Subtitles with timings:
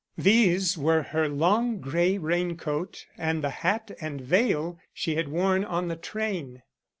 [0.17, 5.63] These were her long gray rain coat and the hat and veil she had worn
[5.63, 6.63] on the train.